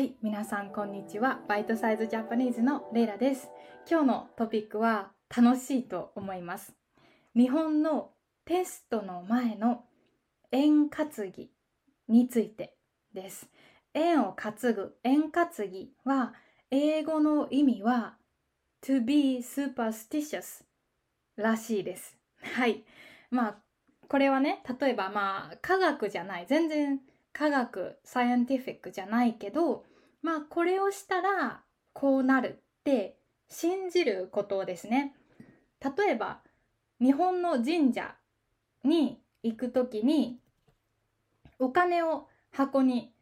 [0.00, 1.40] はい、皆さんこんにちは。
[1.46, 3.50] バイトサイズジャパニーズのレイラです。
[3.86, 6.72] 今日のトピックは楽しいと思います。
[7.36, 8.12] 日本の
[8.46, 9.84] テストの前の
[10.52, 11.50] 円担ぎ
[12.08, 12.78] について
[13.12, 13.50] です。
[13.92, 16.32] 円を担ぐ、円担ぎは
[16.70, 18.14] 英語の意味は
[18.82, 20.64] to be superstitious
[21.36, 22.16] らしいです。
[22.40, 22.84] はい。
[23.30, 23.56] まあ、
[24.08, 27.00] これはね、例えばまあ、科学じゃない、全然
[27.34, 29.84] 科学、サイエンティフィックじゃないけど、
[30.22, 33.16] まあ、これをしたらこうなるって
[33.48, 35.14] 信じることですね。
[35.80, 36.40] 例えば、
[37.00, 38.14] 日本の神社
[38.84, 40.38] に行くときに、
[41.58, 43.12] お金を箱に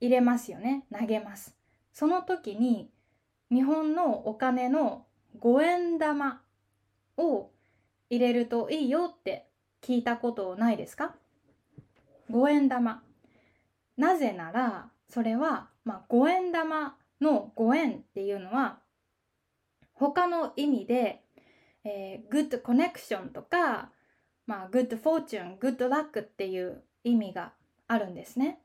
[0.00, 0.84] 入れますよね。
[0.92, 1.56] 投げます。
[1.92, 2.90] その時に、
[3.50, 5.06] 日本のお金の
[5.38, 6.42] 五円玉
[7.16, 7.50] を
[8.10, 9.48] 入れるといいよって
[9.82, 11.14] 聞いたことないですか？
[12.30, 13.02] 五円玉。
[13.96, 18.80] なぜなら、それは、まあ、五円玉の五円っていうのは、
[19.92, 21.22] 他の意味で、
[21.84, 23.90] えー、good connection とか、
[24.46, 27.52] まあ、good fortune, good luck っていう意味が
[27.86, 28.60] あるんですね。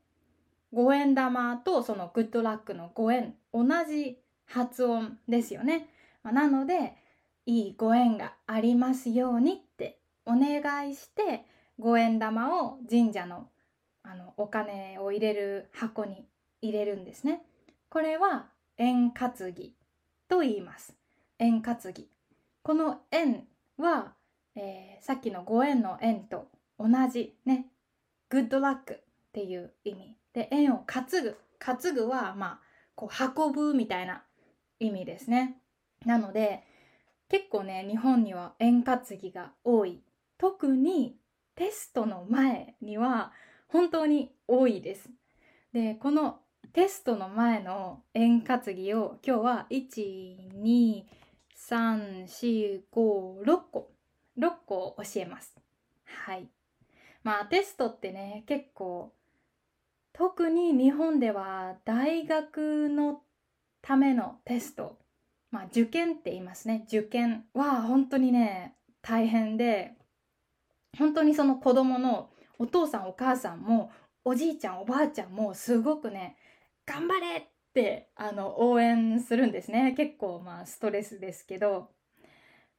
[0.72, 5.88] 五円玉とその good luck の五円、同じ発音ですよね。
[6.22, 6.96] まあ、なので、
[7.46, 11.44] いいご縁がありますようにってお願いして
[11.78, 13.48] 五円玉を神社の
[14.02, 16.26] あのお金を入れる箱に
[16.62, 17.42] 入れるんですね。
[17.88, 18.46] これは
[18.78, 19.74] 円担ぎ
[20.28, 20.94] と言います。
[21.38, 22.08] 円担ぎ。
[22.62, 23.46] この円
[23.78, 24.14] は、
[24.54, 27.66] えー、さっきの五円の円と同じね、
[28.28, 28.96] グッドラックっ
[29.32, 30.16] ていう意味。
[30.32, 31.36] で、円を担ぐ。
[31.58, 32.60] 担ぐは、まあ、
[32.94, 34.22] こう運ぶみたいな
[34.78, 35.56] 意味ですね。
[36.04, 36.62] なので、
[37.28, 40.02] 結構ね、日本には円担ぎが多い。
[40.38, 41.16] 特に
[41.54, 43.32] テストの前には
[43.68, 45.10] 本当に多いです。
[45.72, 46.40] で、この
[46.72, 51.04] テストの前の円担ぎを今日は1、2、
[51.68, 53.90] 3、4、5、6個、
[54.38, 55.56] 6個教えます。
[56.04, 56.48] はい。
[57.22, 59.12] まあテストってね、結構、
[60.12, 63.22] 特に日本では大学の
[63.82, 64.96] ためのテスト、
[65.50, 66.84] まあ受験って言いますね。
[66.86, 69.94] 受験は本当にね、大変で、
[70.98, 73.90] 本当にその子供のお父さんお母さんも
[74.24, 76.36] おじいちゃんおばあちゃんもすごくね
[76.90, 77.42] 頑張れっ
[77.72, 79.94] てあの応援するんですね。
[79.96, 81.90] 結構まあストレスですけど。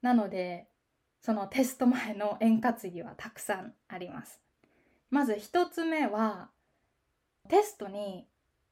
[0.02, 0.68] なので
[1.22, 4.42] そのテスト前の円担ぎはたくさんあります。
[5.12, 6.50] まず一つ目は
[7.48, 8.28] テストに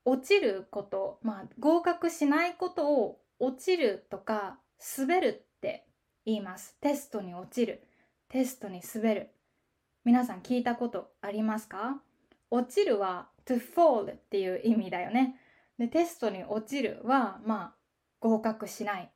[0.05, 4.57] 落ちることまあ合格しないことを落ちるとか
[4.97, 5.85] 滑るって
[6.25, 6.75] 言います。
[6.81, 7.83] テストに落ちる。
[8.27, 9.29] テストに滑る。
[10.03, 12.01] 皆さん聞いたことありますか？
[12.49, 15.35] 落ちるは to fall っていう意味だよね。
[15.77, 17.75] で、テストに落ちるは、まあ、
[18.19, 19.11] 合格しない。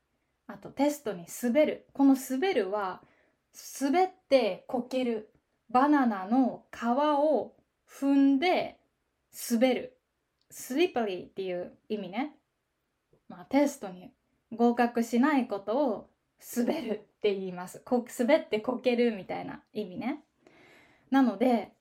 [0.47, 1.87] あと、テストに滑る。
[1.93, 3.01] この滑るは、
[3.81, 5.29] 滑ってこける。
[5.69, 7.55] バナナの皮を
[7.89, 8.79] 踏んで
[9.51, 9.97] 滑る。
[10.49, 12.35] スリッパリーっていう意味ね。
[13.27, 14.11] まあ、テストに
[14.51, 16.09] 合格しないことを
[16.55, 17.81] 滑るって言います。
[17.83, 20.23] こ滑ってこけるみたいな意味ね。
[21.09, 21.71] なので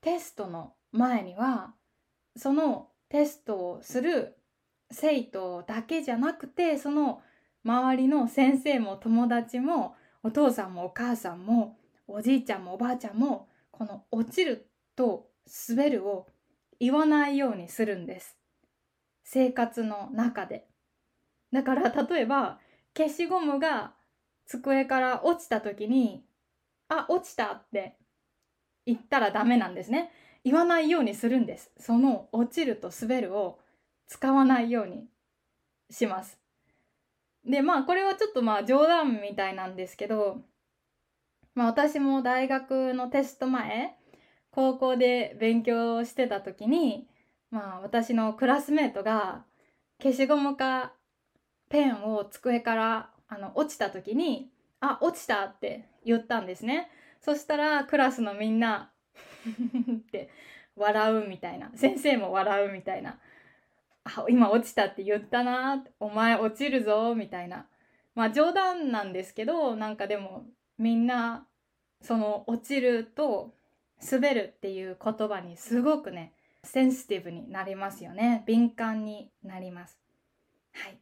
[0.00, 1.74] テストの前には
[2.36, 4.36] そのテストをする
[4.90, 7.22] 生徒だけじゃなくてその
[7.64, 11.76] 周りの先生も友達もお父さんもお母さんも
[12.08, 15.28] おじいちゃんもおばあちゃんもこの落ちると
[15.68, 16.26] 滑るを
[16.78, 18.36] 言わないようにするんです
[19.24, 20.66] 生活の中で
[21.52, 22.58] だから例えば
[22.96, 23.92] 消しゴムが
[24.46, 26.24] 机から落ちた時に
[26.88, 27.96] あ落ちたって
[28.86, 30.10] 言ったらダメなんですね。
[30.44, 31.70] 言わないようにするんです。
[31.78, 33.58] その落ちると滑るを
[34.06, 35.06] 使わないように
[35.90, 36.38] します。
[37.44, 40.42] で、まあこれはちょっとまあ冗談みたいなんですけど、
[41.54, 43.96] まあ私も大学のテスト前、
[44.50, 47.06] 高校で勉強してた時に、
[47.50, 49.44] まあ私のクラスメートが
[50.02, 50.92] 消しゴムか
[51.68, 54.50] ペンを机からあの落ちた時に、
[54.80, 56.90] あ、落ちたって言ったんですね。
[57.20, 58.90] そしたらクラスのみんな
[59.92, 60.30] って
[60.76, 61.70] 笑うみたいな。
[61.74, 63.18] 先生も笑うみたいな。
[64.04, 65.84] あ今落ちたって言ったな。
[65.98, 67.66] お前落ちるぞみたいな。
[68.14, 70.46] まあ冗談なんですけどなんかでも
[70.78, 71.46] みんな
[72.02, 73.54] その落ちると
[74.10, 76.32] 滑るっていう言葉にすごくね
[76.64, 78.44] センシティブになりますよね。
[78.46, 79.98] 敏感になります。
[80.72, 80.98] はい。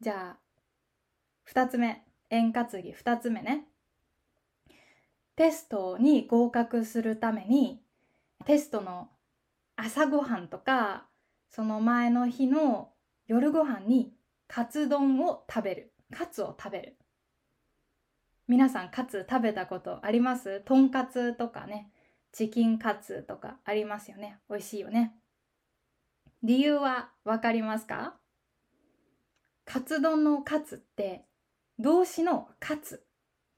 [0.00, 2.02] じゃあ2つ目。
[2.30, 2.92] 円担ぎ。
[2.92, 3.66] 2つ目ね。
[5.36, 7.82] テストに合格するために
[8.44, 9.08] テストの
[9.76, 11.06] 朝ごはんとか
[11.50, 12.90] その前の日の
[13.26, 14.12] 夜ご飯に
[14.46, 15.92] カツ丼を食べる。
[16.12, 16.96] カツを食べる。
[18.46, 20.60] 皆さんカツ食べたことあります？
[20.60, 21.90] とんかつとかね、
[22.30, 24.38] チキンカツとかありますよね。
[24.50, 25.14] 美味しいよね。
[26.42, 28.14] 理由はわかりますか？
[29.64, 31.24] カツ丼のカツって
[31.78, 33.02] 動詞のカツ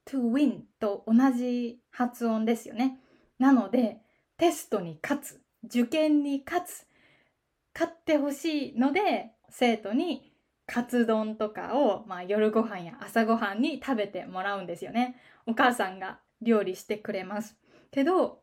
[0.07, 2.99] to win と同じ発音ですよね。
[3.39, 3.99] なので
[4.39, 6.87] テストに勝つ受験に勝つ
[7.75, 10.33] 勝ってほしいので生徒に
[10.67, 15.17] カツ丼とかを、まあ、夜ご飯や朝ごはんに食べてもらうんですよね。
[15.47, 17.57] お母さんが料理してくれます。
[17.91, 18.41] けど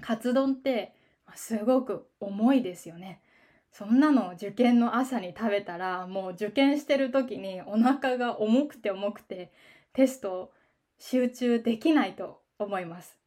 [0.00, 0.94] カツ丼って
[1.34, 3.22] すごく重いですよね。
[3.70, 9.50] そんなの受験の朝に食べたらもう受験してる時にお腹が重くて重くて
[9.94, 10.52] テスト
[11.04, 13.18] 集中できないと思います。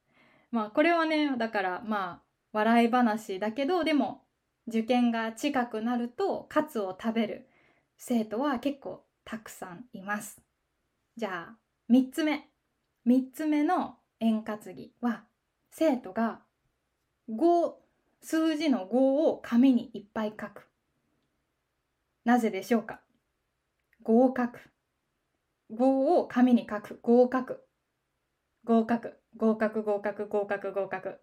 [0.49, 2.21] まあこれはねだからまあ
[2.53, 4.21] 笑い話だけどでも
[4.67, 7.49] 受験が近くなるとカツを食べる
[7.97, 10.41] 生徒は結構たくさんいます。
[11.17, 11.57] じゃあ
[11.91, 12.47] 3つ目
[13.05, 15.25] 3つ目の円滑ぎは
[15.69, 16.39] 生徒が
[17.29, 17.73] 5
[18.21, 20.69] 数字の5を紙にいっぱい書く。
[22.23, 23.01] なぜでしょうか
[24.05, 24.74] ?5 を書く。
[25.75, 25.85] 5
[26.19, 26.99] を紙に書く。
[27.03, 27.63] 5を書く。
[28.63, 29.19] 合格。
[29.37, 31.19] 合格、合格、合格、合格。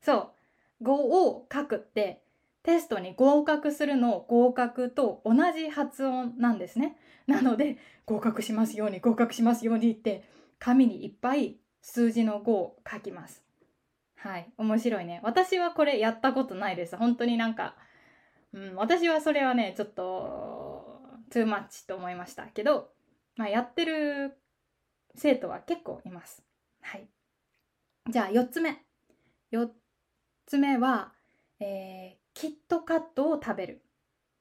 [0.00, 0.32] そ
[0.80, 0.84] う。
[0.84, 2.22] 5を書くって
[2.62, 6.96] テストに合格するの合格と同じ発音なんですね。
[7.26, 10.24] なので合格しますように合格しますようにって
[10.58, 13.42] 紙にいっぱい数字の5を書きます。
[14.16, 14.52] はい。
[14.58, 15.20] 面白いね。
[15.22, 16.96] 私はこれやったことないです。
[16.96, 17.74] 本当になんか、
[18.52, 21.00] うん、私はそれはね、ちょっと、
[21.30, 22.90] トゥーマッチと思いましたけど、
[23.40, 24.36] まあ、やってる
[25.14, 26.42] 生徒は結構います。
[26.82, 27.08] はい。
[28.10, 28.84] じゃあ、4つ目。
[29.50, 29.66] 4
[30.44, 31.14] つ目は、
[31.58, 33.82] えー、キットカットを食べる。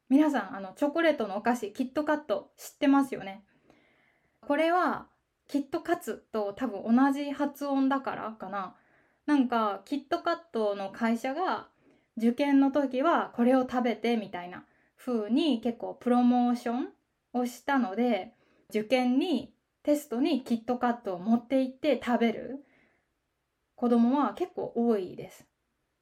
[0.09, 3.45] 皆さん、あの、チョコレートのお菓子、キットカット知ってますよね？
[4.41, 5.07] これは、
[5.47, 8.75] キットカツと多分同じ発音だからかな。
[9.25, 11.69] なんかキットカットの会社が
[12.17, 14.65] 受験の時はこれを食べてみたいな
[14.97, 16.89] 風に結構プロモーション
[17.31, 18.33] をしたので
[18.69, 22.65] 受験にテストにキットカットを持って行って食べる
[23.75, 25.45] 子供は結構多いです。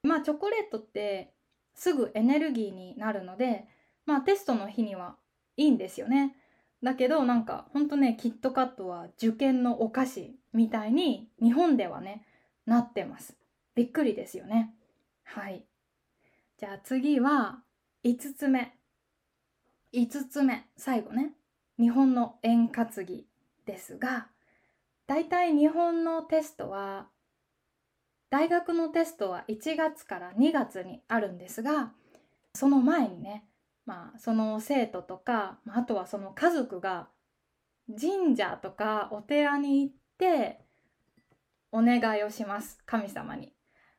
[0.03, 1.33] まあチョコレートって
[1.75, 3.65] すぐエネルギーになるので
[4.05, 5.15] まあテストの日には
[5.57, 6.35] いいんですよね。
[6.83, 12.25] だけどなんかほんとねキットカットは受験のお菓子みたいに日本ではね
[12.65, 13.35] なってます。
[13.75, 14.73] びっくりですよね。
[15.23, 15.63] はい。
[16.57, 17.59] じゃあ次は
[18.03, 18.73] 5つ目。
[19.93, 20.65] 5つ目。
[20.75, 21.33] 最後ね。
[21.79, 23.27] 日本の円滑ぎ
[23.65, 24.27] ですが、
[25.05, 27.07] だいたい日本のテストは、
[28.29, 31.93] 大学のテストは1月から2月にあるんですが、
[32.53, 33.45] その前にね、
[33.85, 37.07] まあその生徒とか、あとはその家族が
[37.89, 40.59] 神社とかお寺に行って
[41.71, 43.53] お願いをします神様に。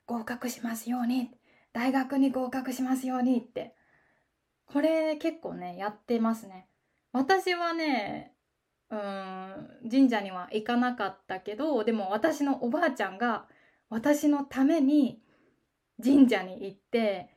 [0.07, 1.31] 合格しますように。
[1.73, 3.75] 大学に合格しますようにって。
[4.67, 6.67] これ結構ねやってますね。
[7.19, 8.33] 私はね
[8.91, 13.47] うん神社には行かなかったけどでも私のおばあちゃんが
[13.91, 15.21] 私のために
[16.03, 17.29] 神社に行って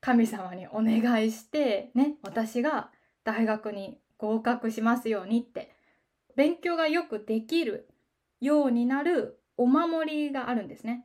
[0.00, 2.90] 神様にお願いしてね私が
[3.24, 5.70] 大学に合格しますようにって
[6.36, 7.88] 勉強がよくできる
[8.40, 11.04] ようになるお守りがあるんですね。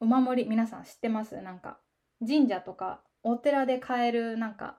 [0.00, 1.40] お守り、皆さん知ってます？
[1.40, 1.78] なんか、
[2.26, 4.78] 神社とかお寺で買えるなんか、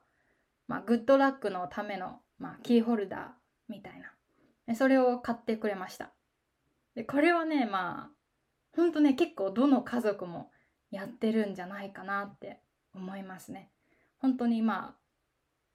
[0.72, 3.22] まあ、グッドラックのための、まあ、キーホルダー
[3.68, 4.02] みたい
[4.68, 4.76] な。
[4.76, 6.14] それを買ってくれました。
[6.96, 10.50] で、これはね、まあ、ほんとね、結構どの家族も
[10.90, 12.62] やってるんじゃないかなって
[12.96, 13.70] 思いますね。
[14.20, 14.96] 本当にまあ、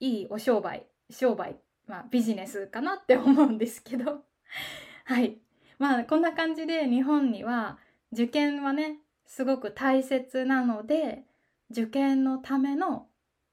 [0.01, 4.25] いいお商売、商売、まあビジネスかなって思うんですけど、
[5.05, 5.37] はい。
[5.79, 7.77] まあこんな感じで日本には
[8.13, 11.25] 受験はねすごく大切なので
[11.71, 13.09] 受験のための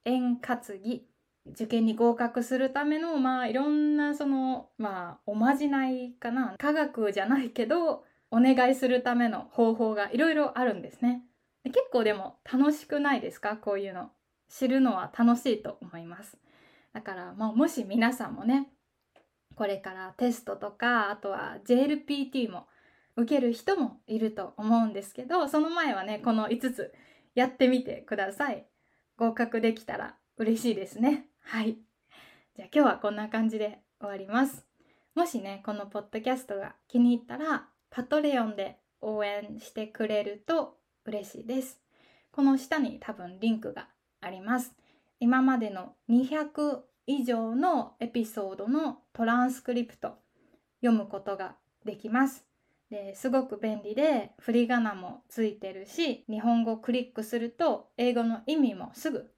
[0.05, 1.05] 円滑ぎ
[1.51, 6.55] 受験に合格するためのまあいろんなそのまあおまじないかな。
[6.57, 11.23] 科学じゃないけどお願いするための方法がいろいろあるんですね。
[11.65, 13.57] 結構でも楽しくないですか？
[13.57, 14.09] こういうの。
[14.49, 16.37] 知るのは楽しいと思います。
[16.93, 18.69] だから、まあ、もし皆さんもね
[19.55, 22.67] これからテストとかあとは JLPT も
[23.15, 26.93] 受ける人もいると思うんですけどその前はねこの5つ
[27.33, 28.67] やってみてください。
[29.17, 31.25] 合格できたら嬉しいですね。
[31.43, 31.77] はい。
[32.55, 34.65] じゃあ今日はこんな感じで終わります。
[35.15, 41.79] もしねこのポッドキャストが気に入ったらパトレオンで応援してくれると嬉しいです。
[42.31, 43.87] この下に多分リンクが
[44.21, 44.73] あります。
[45.19, 50.17] 今までの200以上のエピソードのトランスクリプト
[50.81, 52.45] 読むことができます。
[52.89, 59.31] ですごく便利で振り仮名もついてるし日本語クリックすると英語の意味もすぐ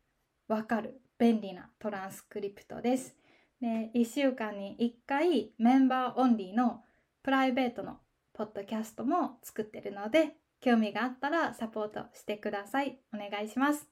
[0.47, 1.01] わかる。
[1.17, 3.15] 便利なトランスクリプトです。
[3.61, 6.83] で1週間に1回メンバーオンリーの
[7.23, 7.97] プライベートの
[8.33, 12.99] ポッドキャストも作ってるので興味があったらサポートしてください。
[13.13, 13.87] お願いします。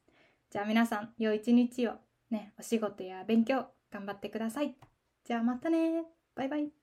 [0.51, 1.93] じゃあ皆さん良い一日を
[2.29, 4.75] ね、お仕事や勉強頑張ってください。
[5.23, 6.03] じゃあまたね
[6.35, 6.82] バイバイ。